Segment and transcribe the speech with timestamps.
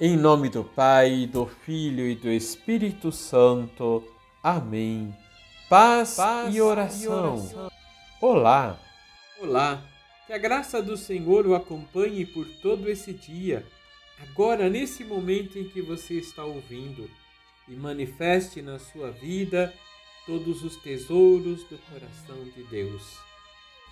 [0.00, 4.02] Em nome do Pai, do Filho e do Espírito Santo.
[4.42, 5.14] Amém.
[5.68, 7.04] Paz, Paz e, oração.
[7.04, 7.70] e, oração.
[8.20, 8.80] Olá.
[9.40, 9.82] Olá.
[10.26, 13.64] Que a graça do Senhor o acompanhe por todo esse dia,
[14.20, 17.08] agora nesse momento em que você está ouvindo,
[17.68, 19.72] e manifeste na sua vida
[20.26, 23.16] todos os tesouros do coração de Deus.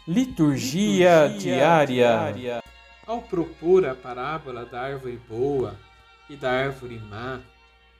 [0.08, 1.86] Liturgia, Liturgia diária.
[1.86, 2.62] diária.
[3.06, 5.78] Ao propor a parábola da árvore boa,
[6.32, 7.40] e da árvore má,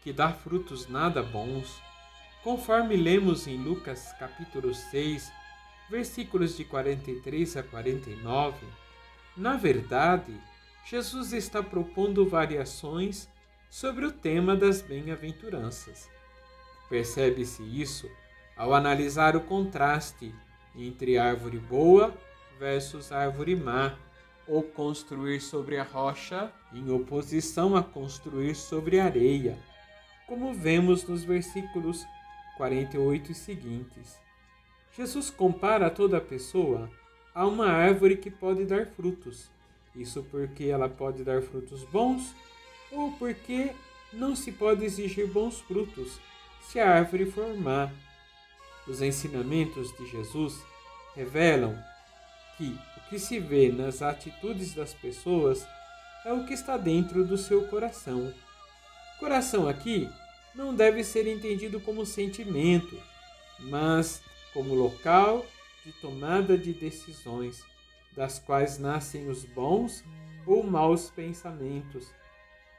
[0.03, 1.83] que dá frutos nada bons,
[2.43, 5.31] conforme lemos em Lucas capítulo 6,
[5.91, 8.57] versículos de 43 a 49,
[9.37, 10.35] na verdade,
[10.87, 13.29] Jesus está propondo variações
[13.69, 16.11] sobre o tema das bem-aventuranças.
[16.89, 18.11] Percebe-se isso
[18.57, 20.35] ao analisar o contraste
[20.75, 22.17] entre árvore boa
[22.59, 23.95] versus árvore má
[24.47, 29.59] ou construir sobre a rocha, em oposição a construir sobre a areia,
[30.27, 32.05] como vemos nos versículos
[32.57, 34.19] 48 e seguintes.
[34.97, 36.91] Jesus compara toda pessoa
[37.35, 39.51] a uma árvore que pode dar frutos.
[39.95, 42.35] Isso porque ela pode dar frutos bons
[42.91, 43.73] ou porque
[44.13, 46.21] não se pode exigir bons frutos
[46.61, 47.91] se a árvore for má.
[48.87, 50.63] Os ensinamentos de Jesus
[51.15, 51.79] revelam
[52.57, 55.67] que o que se vê nas atitudes das pessoas
[56.25, 58.33] é o que está dentro do seu coração.
[59.19, 60.09] Coração aqui
[60.55, 62.99] não deve ser entendido como sentimento,
[63.61, 64.23] mas
[64.53, 65.45] como local
[65.85, 67.65] de tomada de decisões,
[68.15, 70.05] das quais nascem os bons
[70.47, 72.13] ou maus pensamentos,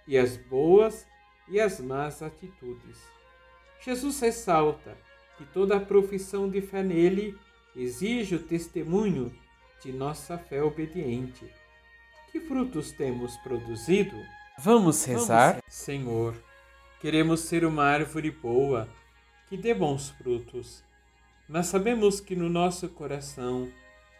[0.08, 1.08] e as boas
[1.50, 3.02] e as más atitudes.
[3.82, 4.98] Jesus ressalta
[5.38, 7.38] que toda profissão de fé nele
[7.76, 9.34] exige o testemunho
[9.84, 11.46] de nossa fé obediente.
[12.32, 14.16] Que frutos temos produzido?
[14.58, 15.54] Vamos rezar?
[15.54, 16.44] Vamos, Senhor,
[17.02, 18.88] queremos ser uma árvore boa,
[19.48, 20.84] que dê bons frutos.
[21.50, 23.70] Mas sabemos que no nosso coração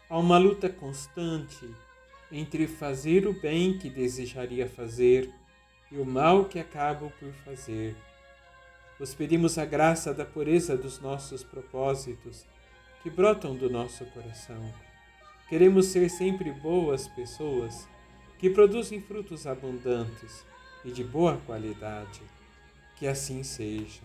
[0.08, 1.68] há uma luta constante
[2.30, 5.32] entre fazer o bem que desejaria fazer
[5.90, 7.96] e o mal que acabo por fazer.
[8.98, 12.44] Vos pedimos a graça da pureza dos nossos propósitos
[13.02, 14.72] que brotam do nosso coração
[15.48, 17.88] Queremos ser sempre boas pessoas
[18.38, 20.44] que produzem frutos abundantes
[20.84, 22.22] e de boa qualidade.
[22.96, 24.02] Que assim seja.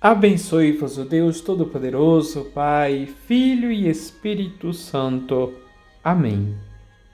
[0.00, 5.52] Abençoe-vos o Deus Todo-Poderoso, Pai, Filho e Espírito Santo.
[6.02, 6.69] Amém.